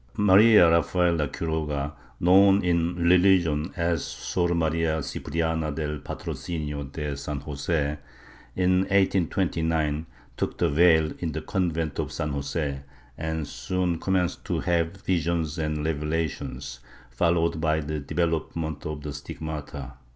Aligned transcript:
Maria 0.17 0.67
Rafaela 0.67 1.27
Quiroga, 1.27 1.93
known 2.19 2.63
in 2.65 2.95
religion 2.95 3.71
as 3.77 4.03
Sor 4.03 4.55
Maria 4.55 5.03
Cipriana 5.03 5.71
del 5.71 5.99
Patrocinio 5.99 6.85
de 6.91 7.15
San 7.15 7.39
Jose, 7.41 7.99
in 8.55 8.79
1829 8.89 10.07
took 10.37 10.57
the 10.57 10.69
veil 10.71 11.13
in 11.19 11.33
the 11.33 11.41
convent 11.41 11.99
of 11.99 12.11
San 12.11 12.31
Jose, 12.31 12.81
and 13.15 13.47
soon 13.47 13.99
commenced 13.99 14.43
to 14.43 14.61
have 14.61 14.97
visions 14.97 15.59
and 15.59 15.85
revelations, 15.85 16.79
followed 17.11 17.61
by 17.61 17.79
the 17.79 17.99
development 17.99 18.87
of 18.87 19.03
the 19.03 19.13
stigmata. 19.13 19.93